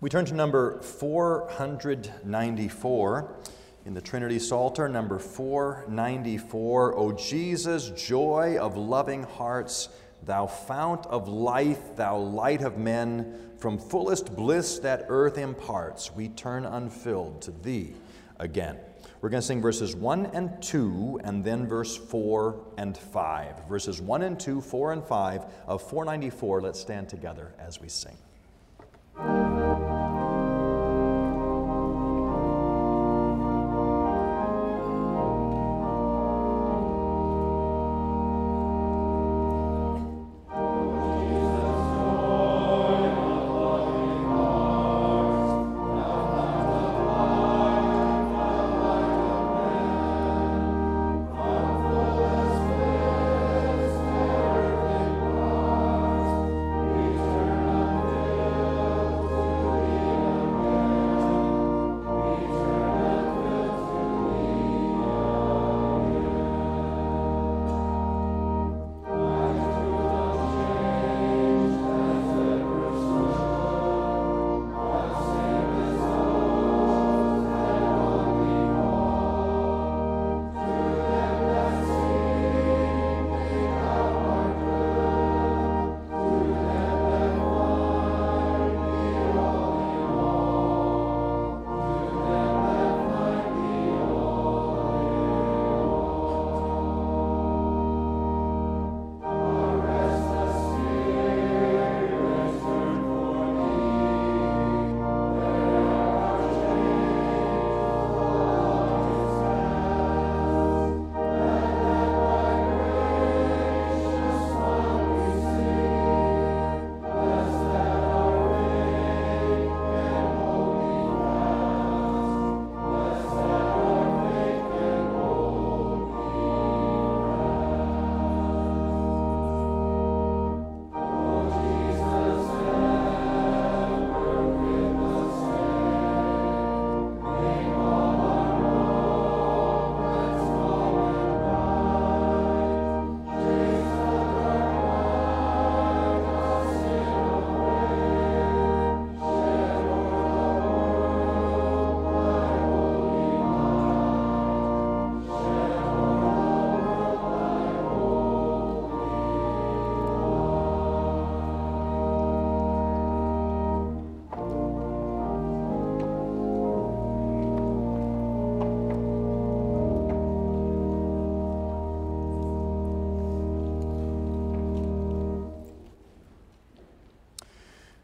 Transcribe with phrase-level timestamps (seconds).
[0.00, 3.36] We turn to number 494
[3.84, 6.98] in the Trinity Psalter, number 494.
[6.98, 9.90] O Jesus, joy of loving hearts,
[10.22, 16.30] thou fount of life, thou light of men, from fullest bliss that earth imparts, we
[16.30, 17.92] turn unfilled to thee
[18.38, 18.78] again.
[19.20, 23.68] We're going to sing verses 1 and 2, and then verse 4 and 5.
[23.68, 26.62] Verses 1 and 2, 4 and 5 of 494.
[26.62, 28.16] Let's stand together as we sing.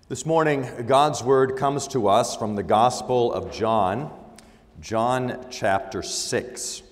[0.09, 4.13] This morning, God's word comes to us from the Gospel of John,
[4.81, 6.83] John chapter 6.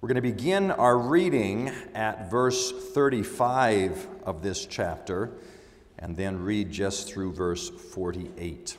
[0.00, 5.32] We're going to begin our reading at verse 35 of this chapter
[5.98, 8.76] and then read just through verse 48.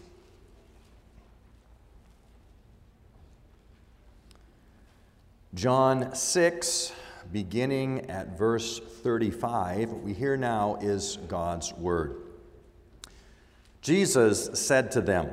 [5.53, 6.93] John 6,
[7.31, 12.17] beginning at verse 35, what we hear now is God's word.
[13.81, 15.31] Jesus said to them,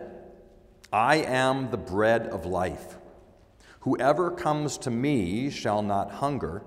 [0.92, 2.96] I am the bread of life.
[3.80, 6.62] Whoever comes to me shall not hunger,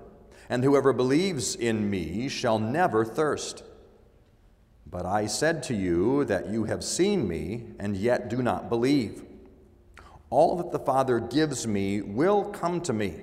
[0.48, 3.64] and whoever believes in me shall never thirst.
[4.86, 9.22] But I said to you that you have seen me, and yet do not believe.
[10.28, 13.22] All that the Father gives me will come to me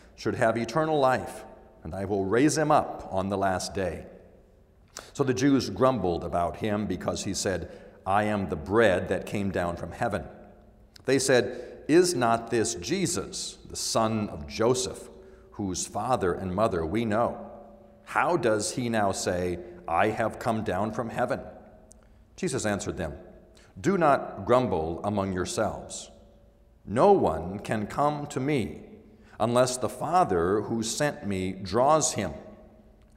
[0.15, 1.43] should have eternal life,
[1.83, 4.05] and I will raise him up on the last day.
[5.13, 7.71] So the Jews grumbled about him because he said,
[8.05, 10.23] I am the bread that came down from heaven.
[11.05, 15.09] They said, Is not this Jesus, the son of Joseph,
[15.51, 17.49] whose father and mother we know?
[18.05, 21.41] How does he now say, I have come down from heaven?
[22.35, 23.13] Jesus answered them,
[23.79, 26.09] Do not grumble among yourselves.
[26.85, 28.81] No one can come to me
[29.41, 32.31] unless the Father who sent me draws him,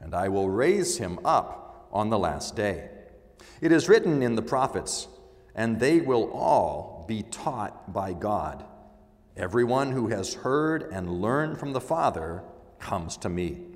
[0.00, 2.88] and I will raise him up on the last day.
[3.60, 5.06] It is written in the prophets,
[5.54, 8.64] and they will all be taught by God.
[9.36, 12.42] Everyone who has heard and learned from the Father
[12.78, 13.66] comes to me.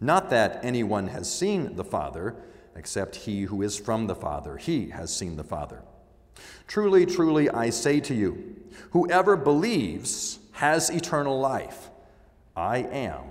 [0.00, 2.34] Not that anyone has seen the Father,
[2.74, 4.56] except he who is from the Father.
[4.56, 5.82] He has seen the Father.
[6.66, 8.56] Truly, truly, I say to you,
[8.90, 11.90] whoever believes has eternal life.
[12.56, 13.22] I am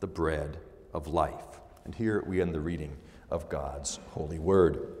[0.00, 0.56] the bread
[0.94, 1.60] of life.
[1.84, 2.96] And here we end the reading
[3.30, 4.96] of God's holy word.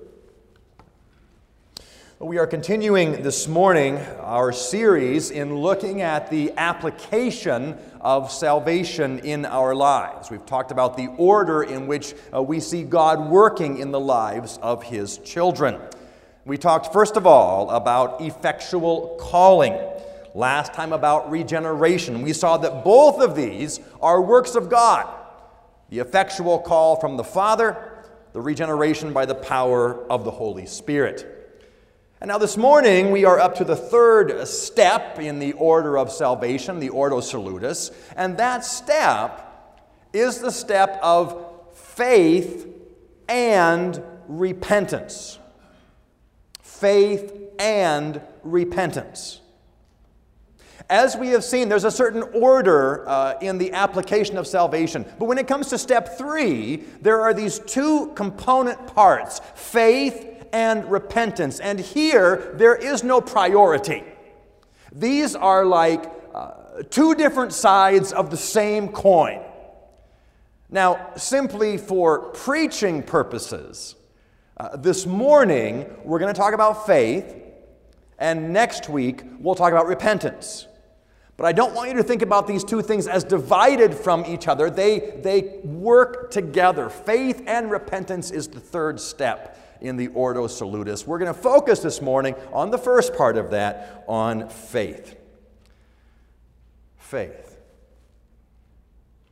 [2.18, 9.46] We are continuing this morning our series in looking at the application of salvation in
[9.46, 10.30] our lives.
[10.30, 14.58] We've talked about the order in which uh, we see God working in the lives
[14.60, 15.80] of His children.
[16.44, 19.72] We talked, first of all, about effectual calling.
[20.34, 22.22] Last time about regeneration.
[22.22, 25.16] We saw that both of these are works of God
[25.90, 27.76] the effectual call from the Father,
[28.32, 31.36] the regeneration by the power of the Holy Spirit.
[32.20, 36.12] And now this morning we are up to the third step in the order of
[36.12, 39.46] salvation, the Ordo Salutis, and that step
[40.12, 42.68] is the step of faith
[43.28, 45.38] and repentance.
[46.60, 49.40] Faith and repentance.
[50.88, 55.04] As we have seen, there's a certain order uh, in the application of salvation.
[55.18, 60.90] But when it comes to step three, there are these two component parts faith and
[60.90, 61.60] repentance.
[61.60, 64.04] And here, there is no priority.
[64.92, 69.42] These are like uh, two different sides of the same coin.
[70.68, 73.96] Now, simply for preaching purposes,
[74.56, 77.34] uh, this morning we're going to talk about faith,
[78.18, 80.66] and next week we'll talk about repentance.
[81.40, 84.46] But I don't want you to think about these two things as divided from each
[84.46, 84.68] other.
[84.68, 86.90] They, they work together.
[86.90, 91.06] Faith and repentance is the third step in the Ordo Salutis.
[91.06, 95.16] We're going to focus this morning on the first part of that, on faith.
[96.98, 97.58] Faith.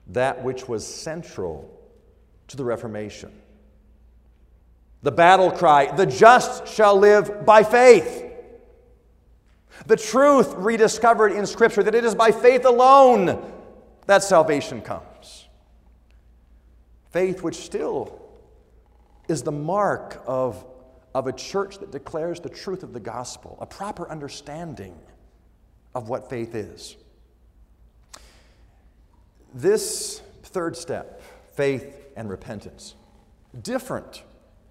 [0.06, 1.78] That which was central
[2.46, 3.32] to the Reformation.
[5.02, 8.27] The battle cry, the just shall live by faith.
[9.88, 13.42] The truth rediscovered in Scripture that it is by faith alone
[14.06, 15.48] that salvation comes.
[17.10, 18.20] Faith which still
[19.28, 20.62] is the mark of,
[21.14, 24.94] of a church that declares the truth of the gospel, a proper understanding
[25.94, 26.98] of what faith is.
[29.54, 31.22] This third step,
[31.54, 32.94] faith and repentance,
[33.62, 34.22] different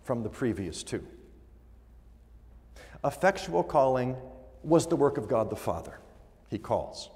[0.04, 1.04] from the previous two.
[3.04, 4.16] Effectual calling
[4.64, 6.00] was the work of God the Father.
[6.50, 7.10] He calls.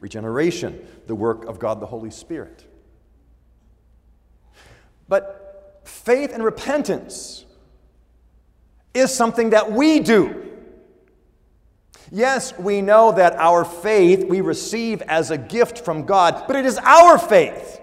[0.00, 2.64] Regeneration, the work of God the Holy Spirit.
[5.08, 7.44] But faith and repentance
[8.94, 10.42] is something that we do.
[12.10, 16.64] Yes, we know that our faith we receive as a gift from God, but it
[16.64, 17.80] is our faith.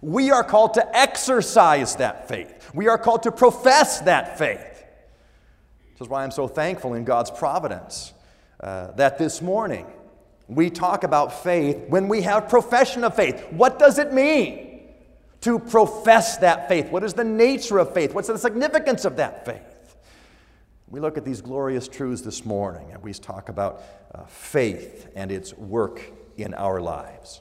[0.00, 2.70] We are called to exercise that faith.
[2.74, 4.77] We are called to profess that faith.
[5.98, 8.12] This is why I'm so thankful in God's providence
[8.60, 9.84] uh, that this morning
[10.46, 13.44] we talk about faith when we have profession of faith.
[13.50, 14.68] What does it mean?
[15.40, 16.90] to profess that faith.
[16.90, 18.14] What is the nature of faith?
[18.14, 19.96] What's the significance of that faith?
[20.88, 23.82] We look at these glorious truths this morning and we talk about
[24.14, 26.02] uh, faith and its work
[26.36, 27.40] in our lives.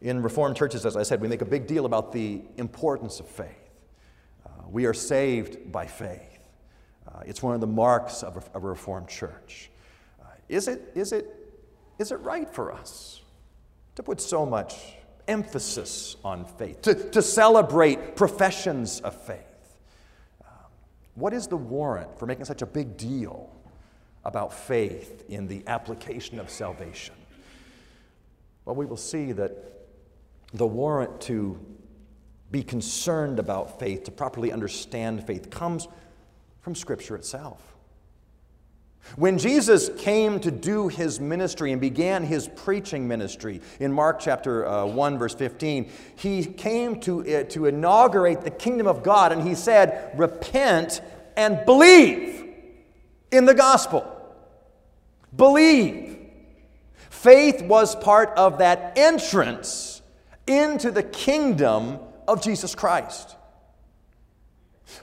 [0.00, 3.26] In Reformed churches, as I said, we make a big deal about the importance of
[3.26, 3.70] faith.
[4.44, 6.33] Uh, we are saved by faith.
[7.14, 9.70] Uh, it's one of the marks of a, a Reformed church.
[10.20, 11.26] Uh, is, it, is, it,
[11.98, 13.20] is it right for us
[13.94, 14.94] to put so much
[15.28, 19.38] emphasis on faith, to, to celebrate professions of faith.
[20.42, 20.48] Um,
[21.14, 23.50] what is the warrant for making such a big deal
[24.24, 27.14] about faith in the application of salvation?
[28.64, 29.52] Well, we will see that
[30.52, 31.58] the warrant to
[32.50, 35.88] be concerned about faith, to properly understand faith, comes
[36.64, 37.60] from Scripture itself.
[39.16, 44.66] When Jesus came to do his ministry and began his preaching ministry in Mark chapter
[44.66, 49.42] uh, 1, verse 15, he came to, uh, to inaugurate the kingdom of God and
[49.42, 51.02] he said, Repent
[51.36, 52.48] and believe
[53.30, 54.10] in the gospel.
[55.36, 56.18] Believe.
[57.10, 60.00] Faith was part of that entrance
[60.46, 63.36] into the kingdom of Jesus Christ.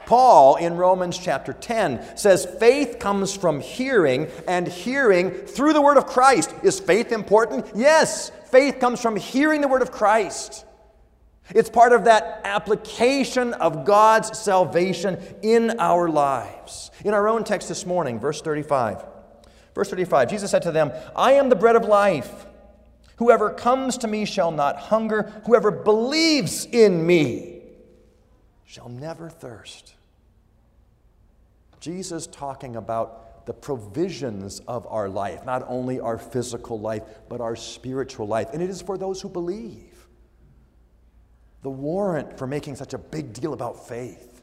[0.06, 5.98] Paul in Romans chapter 10 says faith comes from hearing, and hearing through the word
[5.98, 6.54] of Christ.
[6.64, 7.66] Is faith important?
[7.76, 10.66] Yes, faith comes from hearing the word of Christ.
[11.54, 16.92] It's part of that application of God's salvation in our lives.
[17.04, 19.04] In our own text this morning, verse 35.
[19.74, 22.46] Verse 35, Jesus said to them, I am the bread of life.
[23.18, 25.32] Whoever comes to me shall not hunger.
[25.46, 27.51] Whoever believes in me
[28.72, 29.96] shall never thirst.
[31.82, 37.58] Jesus talking about the provisions of our life, not only our physical life, but our
[37.58, 38.48] spiritual life.
[38.54, 40.08] And it is for those who believe.
[41.64, 44.42] The warrant for making such a big deal about faith,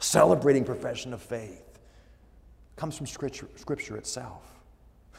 [0.00, 1.78] celebrating profession of faith,
[2.76, 4.42] comes from Scripture, scripture itself.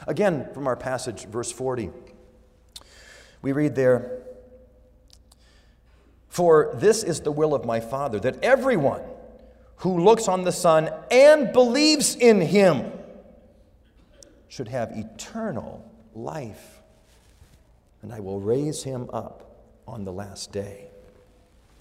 [0.07, 1.91] Again, from our passage, verse 40,
[3.43, 4.23] we read there,
[6.37, 9.01] For this is the will of my Father, that everyone
[9.77, 12.91] who looks on the Son and believes in him
[14.47, 16.83] should have eternal life,
[18.03, 20.89] and I will raise him up on the last day.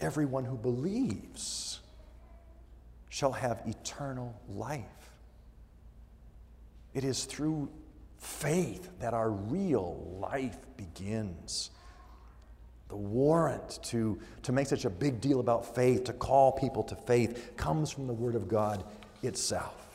[0.01, 1.81] Everyone who believes
[3.11, 5.11] shall have eternal life.
[6.95, 7.69] It is through
[8.17, 11.73] faith that our real life begins.
[12.89, 16.95] The warrant to, to make such a big deal about faith, to call people to
[16.95, 18.85] faith, comes from the Word of God
[19.23, 19.87] itself.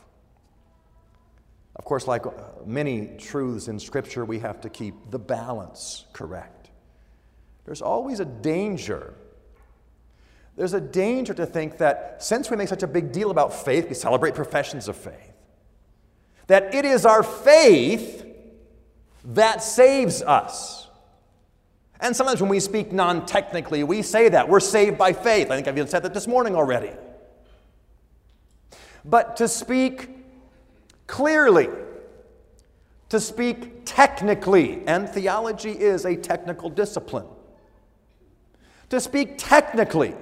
[1.76, 2.32] Of course, like uh,
[2.66, 6.70] many truths in Scripture, we have to keep the balance correct.
[7.66, 9.14] There's always a danger.
[10.58, 13.88] There's a danger to think that since we make such a big deal about faith,
[13.88, 15.34] we celebrate professions of faith,
[16.48, 18.26] that it is our faith
[19.24, 20.81] that saves us.
[22.02, 24.50] And sometimes when we speak non technically, we say that.
[24.50, 25.52] We're saved by faith.
[25.52, 26.92] I think I've even said that this morning already.
[29.06, 30.10] But to speak
[31.06, 31.70] clearly,
[33.10, 37.28] to speak technically, and theology is a technical discipline.
[38.90, 40.16] To speak technically,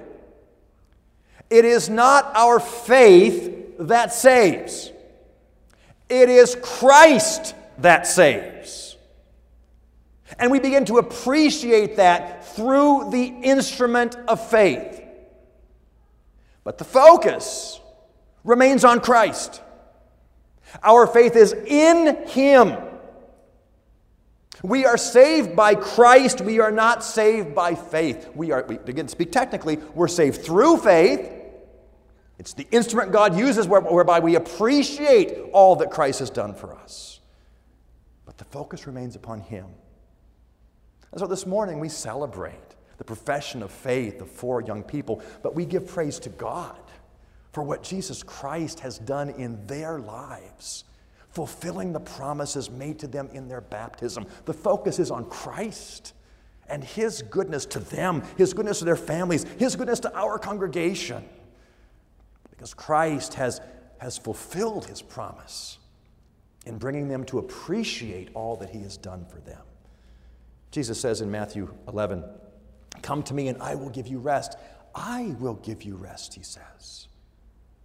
[1.48, 4.92] it is not our faith that saves.
[6.08, 8.89] It is Christ that saves.
[10.38, 15.02] And we begin to appreciate that through the instrument of faith.
[16.64, 17.80] But the focus
[18.44, 19.60] remains on Christ.
[20.82, 22.76] Our faith is in Him.
[24.62, 26.40] We are saved by Christ.
[26.40, 28.30] We are not saved by faith.
[28.34, 31.32] We are, we, again, speak technically, we're saved through faith.
[32.38, 37.20] It's the instrument God uses whereby we appreciate all that Christ has done for us.
[38.24, 39.66] But the focus remains upon Him.
[41.12, 42.54] And so this morning we celebrate
[42.98, 46.78] the profession of faith of four young people, but we give praise to God
[47.52, 50.84] for what Jesus Christ has done in their lives,
[51.30, 54.26] fulfilling the promises made to them in their baptism.
[54.44, 56.14] The focus is on Christ
[56.68, 61.24] and His goodness to them, His goodness to their families, His goodness to our congregation
[62.60, 63.58] because Christ has,
[64.02, 65.78] has fulfilled his promise
[66.66, 69.62] in bringing them to appreciate all that he has done for them.
[70.70, 72.24] Jesus says in Matthew 11,
[73.02, 74.56] Come to me and I will give you rest.
[74.94, 77.08] I will give you rest, he says.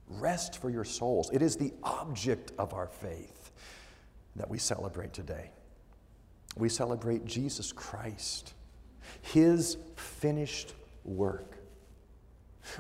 [0.08, 1.30] Rest for your souls.
[1.34, 3.52] It is the object of our faith
[4.36, 5.52] that we celebrate today.
[6.58, 8.54] We celebrate Jesus Christ,
[9.22, 10.74] his finished
[11.04, 11.56] work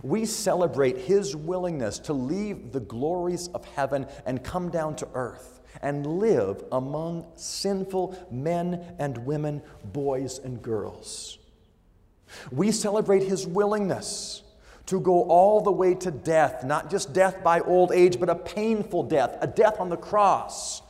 [0.03, 5.54] we celebrate his willingness to leave the glories of heaven and come down to earth
[5.81, 9.61] and live among sinful men and women,
[9.93, 11.37] boys and girls.
[12.51, 14.43] We celebrate his willingness
[14.87, 18.35] to go all the way to death, not just death by old age, but a
[18.35, 20.81] painful death, a death on the cross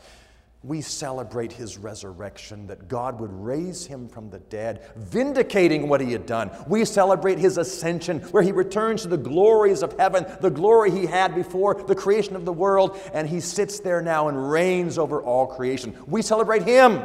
[0.65, 6.11] we celebrate his resurrection, that God would raise him from the dead, vindicating what he
[6.11, 6.49] had done.
[6.67, 11.05] We celebrate his ascension, where he returns to the glories of heaven, the glory he
[11.05, 15.21] had before the creation of the world, and he sits there now and reigns over
[15.21, 15.95] all creation.
[16.07, 17.03] We celebrate him,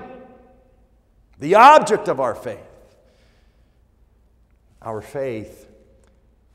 [1.39, 2.59] the object of our faith.
[4.81, 5.69] Our faith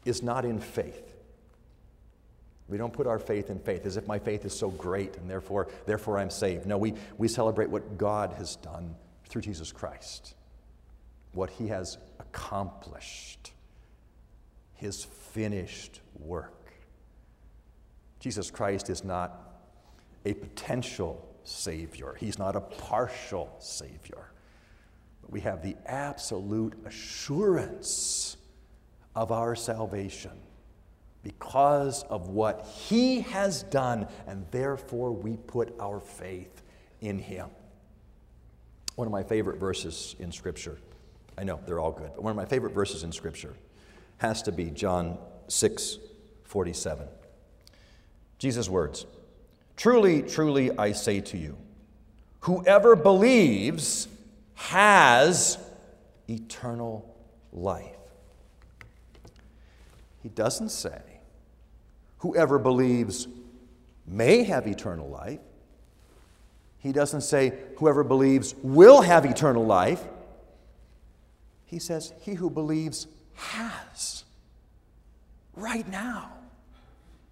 [0.06, 1.05] is not in faith.
[2.68, 5.30] We don't put our faith in faith as if my faith is so great and
[5.30, 6.66] therefore, therefore I'm saved.
[6.66, 8.96] No, we, we celebrate what God has done
[9.28, 10.34] through Jesus Christ,
[11.34, 13.52] what he has accomplished,
[14.74, 16.74] his finished work.
[18.20, 19.60] Jesus Christ is not
[20.26, 24.32] a potential Savior, he's not a partial Savior.
[25.22, 28.38] But we have the absolute assurance
[29.16, 30.32] of our salvation
[31.26, 36.62] because of what he has done, and therefore we put our faith
[37.02, 37.50] in him.
[38.94, 40.78] One of my favorite verses in Scripture,
[41.36, 43.56] I know they're all good, but one of my favorite verses in Scripture
[44.18, 45.18] has to be John
[45.48, 45.98] 6
[46.44, 47.08] 47.
[48.38, 49.08] Jesus' words
[49.76, 51.58] Truly, truly, I say to you,
[52.42, 54.08] whoever believes
[54.54, 55.58] has
[56.30, 57.18] eternal
[57.52, 57.96] life.
[60.22, 61.15] He doesn't say,
[62.26, 63.28] whoever believes
[64.08, 65.40] may have eternal life.
[66.80, 70.04] He doesn't say, whoever believes will have eternal life.
[71.66, 73.06] He says, he who believes
[73.36, 74.24] has,
[75.54, 76.32] right now,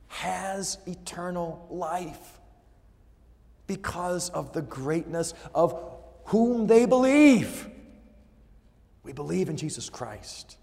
[0.10, 2.40] has eternal life
[3.66, 5.92] because of the greatness of
[6.26, 7.68] whom they believe.
[9.02, 10.58] We believe in Jesus Christ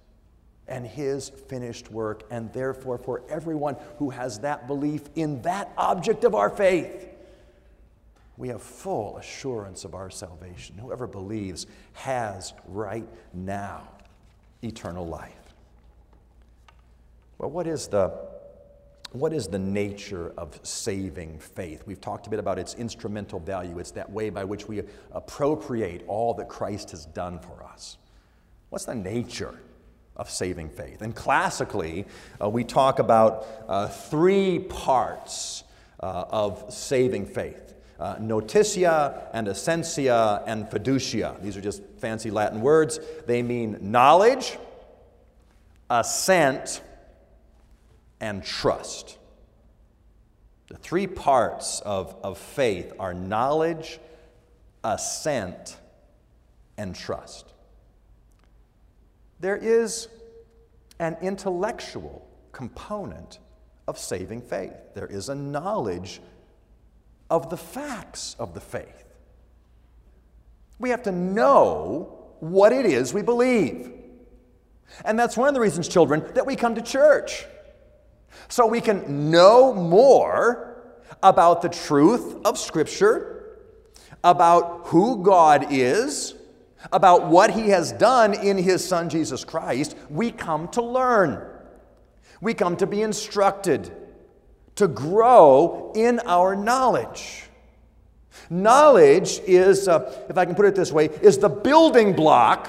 [0.71, 6.25] and his finished work, and therefore, for everyone who has that belief in that object
[6.25, 7.09] of our faith,
[8.37, 10.79] we have full assurance of our salvation.
[10.79, 13.87] Whoever believes has right now
[14.63, 15.35] eternal life.
[17.37, 18.31] Well, what is the
[19.13, 21.83] what is the nature of saving faith?
[21.85, 23.81] We've talked a bit about its instrumental value.
[23.81, 27.99] It's that way by which we appropriate all that Christ has done for us.
[28.69, 29.59] What's the nature
[30.21, 31.03] of saving faith?
[31.03, 32.05] And classically,
[32.41, 35.65] uh, we talk about uh, three parts
[35.99, 41.41] uh, of saving faith uh, notitia and assensus and fiducia.
[41.43, 42.99] These are just fancy Latin words.
[43.27, 44.59] They mean knowledge,
[45.91, 46.81] assent,
[48.21, 49.19] and trust.
[50.69, 53.99] The three parts of, of faith are knowledge,
[54.83, 55.77] assent,
[56.79, 57.53] and trust.
[59.41, 60.09] There is
[60.99, 63.39] an intellectual component
[63.89, 64.75] of saving faith.
[64.95, 66.21] There is a knowledge
[67.31, 69.05] of the facts of the faith.
[70.79, 73.93] We have to know what it is we believe.
[75.05, 77.47] And that's one of the reasons, children, that we come to church.
[78.49, 80.83] So we can know more
[81.23, 83.59] about the truth of Scripture,
[84.25, 86.35] about who God is,
[86.93, 89.97] about what He has done in His Son Jesus Christ.
[90.09, 91.47] We come to learn,
[92.41, 93.91] we come to be instructed
[94.77, 97.45] to grow in our knowledge.
[98.49, 102.69] Knowledge is, uh, if I can put it this way, is the building block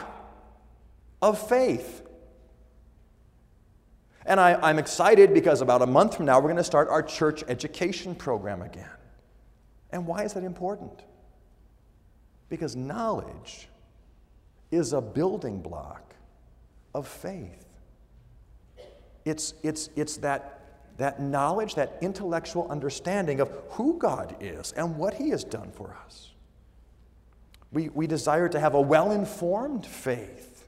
[1.22, 2.04] of faith.
[4.26, 7.02] And I, I'm excited because about a month from now, we're going to start our
[7.02, 8.90] church education program again.
[9.92, 11.02] And why is that important?
[12.50, 13.68] Because knowledge
[14.72, 16.16] is a building block
[16.94, 17.66] of faith.
[19.26, 20.62] It's, it's, it's that
[21.02, 25.98] that knowledge, that intellectual understanding of who God is and what He has done for
[26.06, 26.30] us.
[27.72, 30.68] We, we desire to have a well informed faith.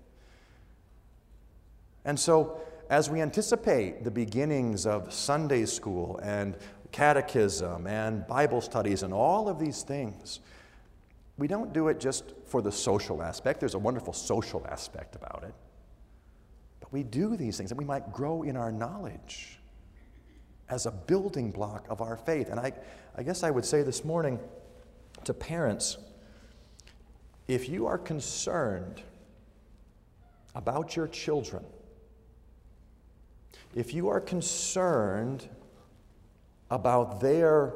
[2.04, 6.58] And so, as we anticipate the beginnings of Sunday school and
[6.92, 10.40] catechism and Bible studies and all of these things,
[11.38, 13.60] we don't do it just for the social aspect.
[13.60, 15.54] There's a wonderful social aspect about it.
[16.80, 19.60] But we do these things that we might grow in our knowledge
[20.70, 22.50] as a building block of our faith.
[22.50, 22.72] And I,
[23.16, 24.40] I guess I would say this morning
[25.24, 25.98] to parents
[27.48, 29.02] if you are concerned
[30.56, 31.64] about your children,
[33.76, 35.48] if you are concerned
[36.70, 37.74] about their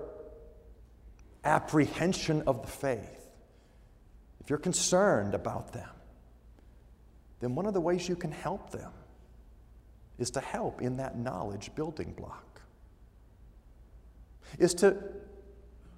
[1.44, 3.17] apprehension of the faith,
[4.48, 5.90] if you're concerned about them,
[7.42, 8.94] then one of the ways you can help them
[10.18, 12.62] is to help in that knowledge building block
[14.58, 14.96] is to,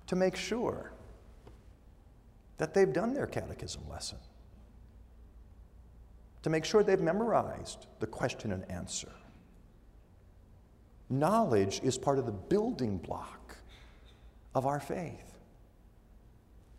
[0.08, 0.92] to make sure
[2.58, 4.18] that they've done their catechism lesson,
[6.42, 9.12] to make sure they've memorized the question and answer.
[11.08, 13.58] Knowledge is part of the building block
[14.56, 15.29] of our faith.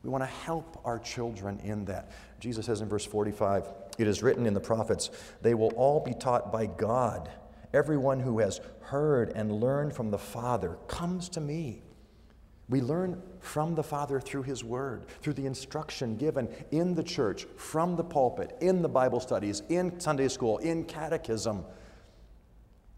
[0.03, 2.11] We want to help our children in that.
[2.39, 3.67] Jesus says in verse 45,
[3.99, 5.11] It is written in the prophets,
[5.43, 7.31] they will all be taught by God.
[7.73, 11.83] Everyone who has heard and learned from the Father comes to me.
[12.69, 17.47] We learn from the Father through His Word, through the instruction given in the church,
[17.57, 21.65] from the pulpit, in the Bible studies, in Sunday school, in catechism.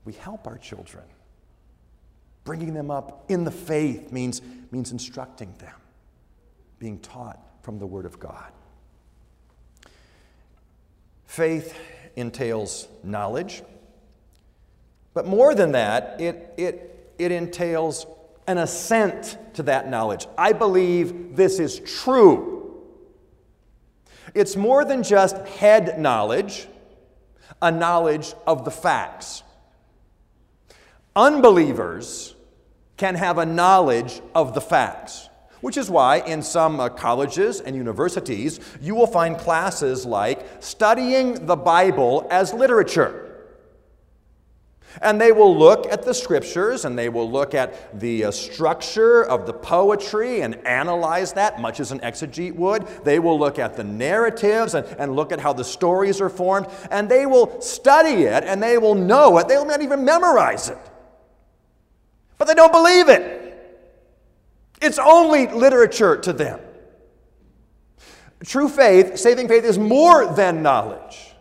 [0.04, 1.04] We help our children.
[2.44, 5.74] Bringing them up in the faith means, means instructing them,
[6.82, 8.50] being taught from the Word of God.
[11.26, 11.78] Faith
[12.16, 13.62] entails knowledge,
[15.14, 18.04] but more than that, it, it, it entails
[18.48, 20.26] an assent to that knowledge.
[20.36, 22.82] I believe this is true.
[24.34, 26.66] It's more than just head knowledge.
[27.62, 29.44] a knowledge of the facts.
[31.14, 32.34] Unbelievers
[32.96, 35.28] can have a knowledge of the facts,
[35.62, 41.46] which is why in some uh, colleges and universities you will find classes like studying
[41.46, 43.30] the Bible as literature.
[45.00, 49.24] And they will look at the scriptures and they will look at the uh, structure
[49.24, 52.86] of the poetry and analyze that, much as an exegete would.
[53.02, 56.66] They will look at the narratives and, and look at how the stories are formed.
[56.90, 59.48] And they will study it and they will know it.
[59.48, 60.78] They will not even memorize it.
[62.36, 63.41] But they don't believe it.
[64.82, 66.60] It's only literature to them.
[68.44, 71.32] True faith, saving faith, is more than knowledge.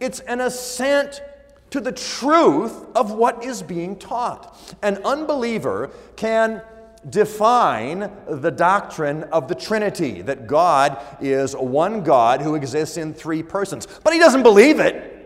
[0.00, 1.22] It's an assent
[1.70, 4.58] to the truth of what is being taught.
[4.82, 6.62] An unbeliever can
[7.10, 13.42] define the doctrine of the Trinity, that God is one God who exists in three
[13.42, 15.17] persons, but he doesn't believe it.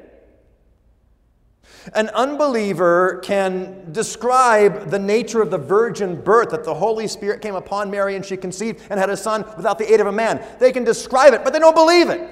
[1.94, 7.54] An unbeliever can describe the nature of the virgin birth, that the Holy Spirit came
[7.54, 10.44] upon Mary and she conceived and had a son without the aid of a man.
[10.58, 12.28] They can describe it, but they don't believe it.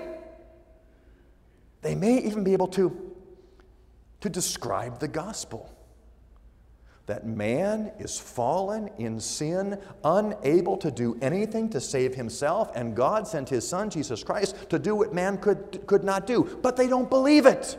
[1.83, 3.11] They may even be able to
[4.21, 5.71] to describe the gospel.
[7.07, 13.27] That man is fallen in sin, unable to do anything to save himself, and God
[13.27, 16.59] sent his son, Jesus Christ, to do what man could, could not do.
[16.63, 17.79] But they don't believe it.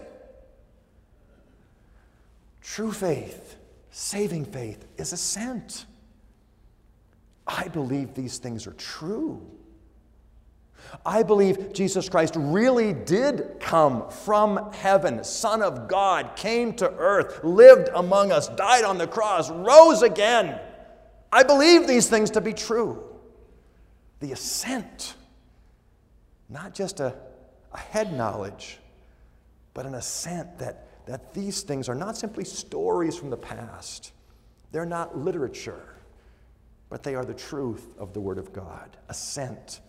[2.62, 3.58] True faith,
[3.90, 5.86] saving faith, is assent.
[7.48, 9.46] I believe these things are true.
[11.06, 17.44] I believe Jesus Christ really did come from heaven, Son of God, came to earth,
[17.44, 20.60] lived among us, died on the cross, rose again.
[21.32, 23.04] I believe these things to be true.
[24.20, 25.16] The assent,
[26.50, 27.16] not just a,
[27.72, 28.80] a head knowledge,
[29.74, 34.14] but an assent that, that these things are not simply stories from the past,
[34.72, 35.96] they're not literature,
[36.90, 38.98] but they are the truth of the Word of God.
[39.10, 39.82] Assent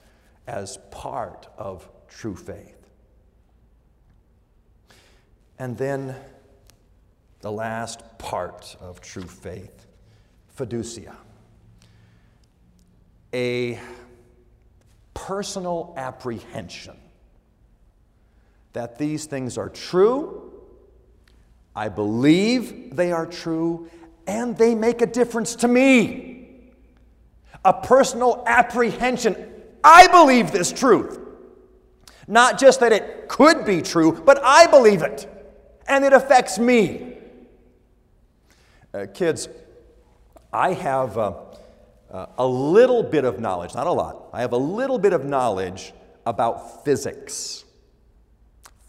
[0.46, 2.90] as part of true faith.
[5.58, 6.16] And then
[7.40, 9.86] the last part of true faith,
[10.58, 11.14] fiducia,
[13.34, 13.78] a
[15.14, 16.96] personal apprehension
[18.72, 20.41] that these things are true,
[21.74, 23.90] I believe they are true,
[24.26, 26.70] and they make a difference to me.
[27.64, 29.52] A personal apprehension
[29.84, 31.18] I believe this truth.
[32.28, 35.28] Not just that it could be true, but I believe it.
[35.88, 37.16] And it affects me.
[38.94, 39.48] Uh, kids,
[40.52, 41.32] I have uh,
[42.10, 45.24] uh, a little bit of knowledge, not a lot, I have a little bit of
[45.24, 45.92] knowledge
[46.26, 47.64] about physics.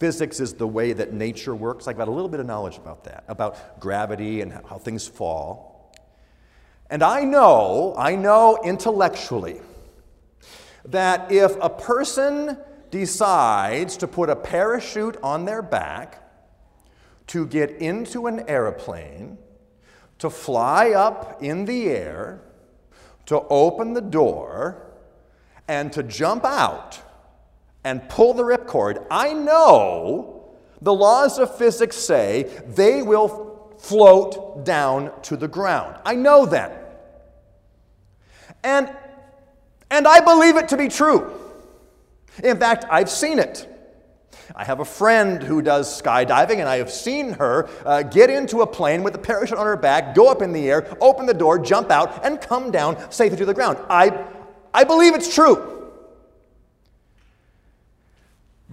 [0.03, 1.87] Physics is the way that nature works.
[1.87, 5.95] I've got a little bit of knowledge about that, about gravity and how things fall.
[6.89, 9.61] And I know, I know intellectually,
[10.83, 12.57] that if a person
[12.91, 16.21] decides to put a parachute on their back
[17.27, 19.37] to get into an airplane,
[20.19, 22.41] to fly up in the air,
[23.27, 24.85] to open the door,
[25.69, 27.01] and to jump out
[27.83, 35.11] and pull the ripcord, I know the laws of physics say they will float down
[35.23, 35.97] to the ground.
[36.05, 36.79] I know that.
[38.63, 38.93] And
[39.91, 41.31] and I believe it to be true.
[42.43, 43.69] In fact, I've seen it.
[44.55, 48.61] I have a friend who does skydiving, and I have seen her uh, get into
[48.61, 51.33] a plane with a parachute on her back, go up in the air, open the
[51.33, 53.77] door, jump out, and come down safely to the ground.
[53.89, 54.25] I,
[54.73, 55.72] I believe it's true.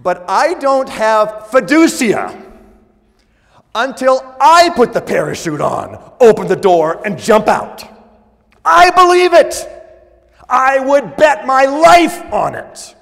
[0.01, 2.49] But I don't have fiducia
[3.75, 7.83] until I put the parachute on, open the door, and jump out.
[8.65, 9.67] I believe it.
[10.49, 12.95] I would bet my life on it.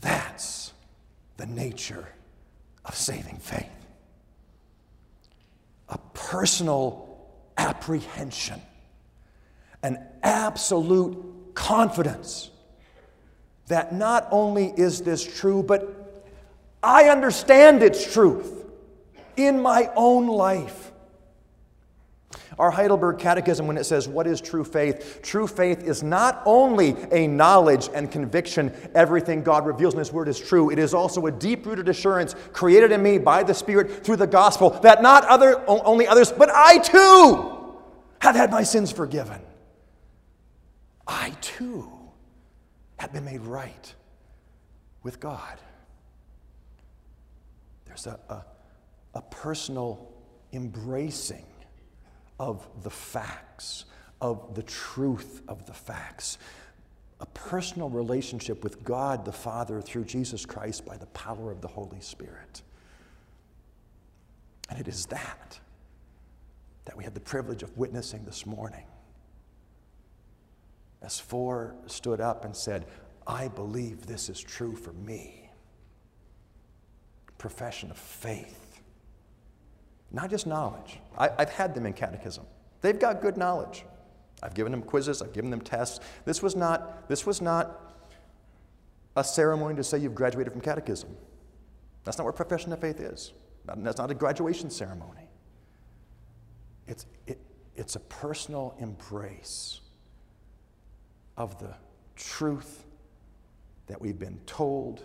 [0.00, 0.72] That's
[1.36, 2.08] the nature
[2.84, 3.68] of saving faith
[5.90, 7.18] a personal
[7.58, 8.60] apprehension,
[9.82, 12.49] an absolute confidence
[13.70, 16.22] that not only is this true, but
[16.82, 18.66] I understand its truth
[19.36, 20.92] in my own life.
[22.58, 25.20] Our Heidelberg Catechism, when it says, What is true faith?
[25.22, 30.28] True faith is not only a knowledge and conviction, everything God reveals in His Word
[30.28, 34.04] is true, it is also a deep rooted assurance created in me by the Spirit
[34.04, 37.76] through the gospel that not other, only others, but I too
[38.20, 39.40] have had my sins forgiven.
[41.06, 41.99] I too
[43.00, 43.94] have been made right
[45.02, 45.58] with God.
[47.86, 48.44] There's a, a,
[49.14, 50.12] a personal
[50.52, 51.46] embracing
[52.38, 53.86] of the facts,
[54.20, 56.36] of the truth of the facts,
[57.20, 61.68] a personal relationship with God the Father through Jesus Christ by the power of the
[61.68, 62.60] Holy Spirit.
[64.68, 65.58] And it is that
[66.84, 68.84] that we had the privilege of witnessing this morning.
[71.02, 72.86] As four stood up and said,
[73.26, 75.50] I believe this is true for me.
[77.38, 78.80] Profession of faith.
[80.10, 80.98] Not just knowledge.
[81.16, 82.44] I, have had them in catechism.
[82.80, 83.84] They've got good knowledge.
[84.42, 86.00] I've given them quizzes, I've given them tests.
[86.24, 87.94] This was not, this was not
[89.16, 91.16] a ceremony to say you've graduated from catechism.
[92.04, 93.32] That's not what profession of faith is.
[93.64, 95.28] That's not a graduation ceremony.
[96.86, 97.38] It's, it,
[97.76, 99.80] it's a personal embrace
[101.36, 101.74] of the
[102.16, 102.84] truth
[103.86, 105.04] that we've been told,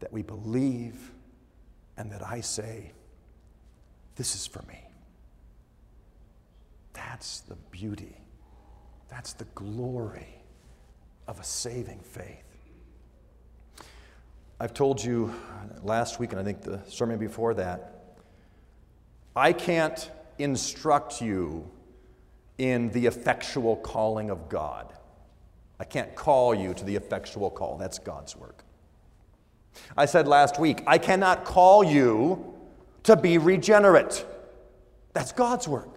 [0.00, 1.12] that we believe,
[1.96, 2.92] and that I say,
[4.16, 4.82] this is for me.
[6.92, 8.16] That's the beauty,
[9.08, 10.42] that's the glory
[11.28, 12.42] of a saving faith.
[14.58, 15.34] I've told you
[15.82, 18.16] last week, and I think the sermon before that,
[19.34, 21.70] I can't instruct you
[22.56, 24.95] in the effectual calling of God.
[25.78, 27.76] I can't call you to the effectual call.
[27.76, 28.64] That's God's work.
[29.96, 32.54] I said last week, I cannot call you
[33.02, 34.24] to be regenerate.
[35.12, 35.88] That's God's work.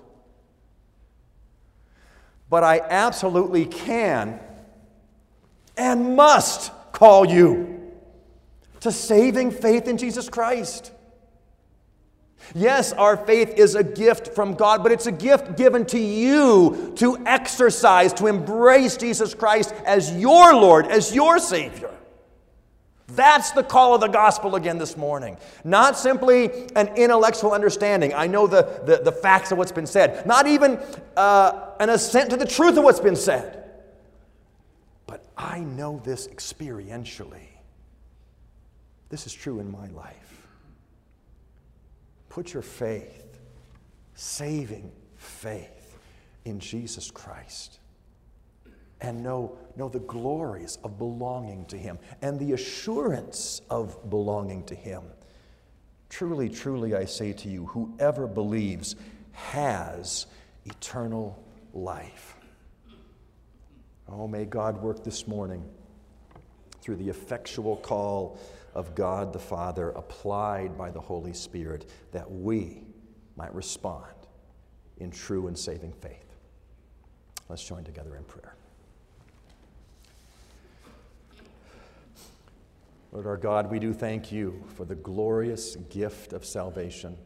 [2.50, 4.40] But I absolutely can
[5.78, 7.92] and must call you
[8.82, 10.92] to saving faith in Jesus Christ.
[12.56, 16.94] Yes, our faith is a gift from God, but it's a gift given to you
[16.98, 21.92] to exercise, to embrace Jesus Christ as your Lord, as your Savior.
[23.16, 25.38] That's the call of the gospel again this morning.
[25.64, 28.14] Not simply an intellectual understanding.
[28.14, 30.26] I know the, the, the facts of what's been said.
[30.28, 30.80] Not even
[31.18, 33.64] uh, an assent to the truth of what's been said.
[35.08, 37.48] But I know this experientially.
[39.10, 40.29] This is true in my life.
[42.40, 43.38] Put your faith,
[44.14, 45.98] saving faith,
[46.46, 47.80] in Jesus Christ.
[49.02, 54.76] And know, know the glories of belonging to Him and the assurance of belonging to
[54.76, 55.04] Him.
[56.08, 58.96] Truly, truly, I say to you, whoever believes
[59.34, 60.26] has
[60.64, 62.38] eternal life.
[64.08, 65.62] Oh, may God work this morning
[66.80, 68.40] through the effectual call
[68.74, 72.84] of God the Father applied by the Holy Spirit that we
[73.36, 74.14] might respond
[74.98, 76.36] in true and saving faith.
[77.48, 78.56] Let's join together in prayer.
[83.12, 87.18] Lord our God, we do thank you for the glorious gift of salvation.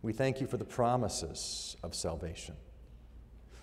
[0.00, 2.54] We thank you for the promises of salvation.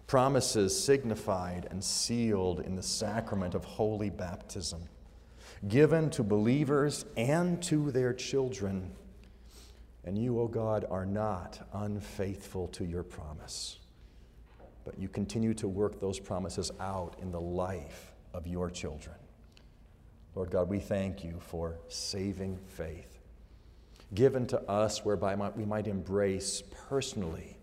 [0.06, 4.82] Promises signified and sealed in the sacrament of holy baptism
[5.68, 8.92] given to believers and to their children.
[10.04, 13.78] And you, O oh God, are not unfaithful to your promise,
[14.84, 19.16] but you continue to work those promises out in the life of your children.
[20.34, 23.12] Lord God, we thank you for saving faith
[24.14, 27.58] given to us whereby we might embrace personally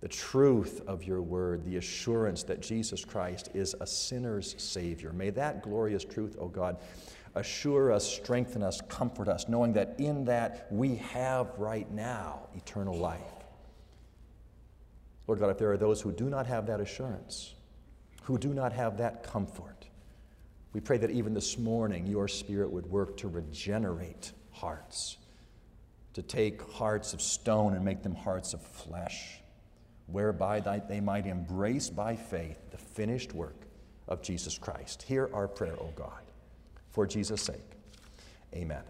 [0.00, 5.12] the truth of your word, the assurance that Jesus Christ is a sinner's Savior.
[5.12, 6.78] May that glorious truth, O oh God,
[7.34, 12.96] assure us, strengthen us, comfort us, knowing that in that we have right now eternal
[12.96, 13.20] life.
[15.26, 17.54] Lord God, if there are those who do not have that assurance,
[18.22, 19.86] who do not have that comfort,
[20.72, 25.18] we pray that even this morning your Spirit would work to regenerate hearts,
[26.14, 29.39] to take hearts of stone and make them hearts of flesh
[30.12, 33.56] whereby they might embrace by faith the finished work
[34.08, 35.02] of Jesus Christ.
[35.02, 36.22] Hear our prayer, O God.
[36.90, 37.70] For Jesus' sake,
[38.54, 38.82] amen.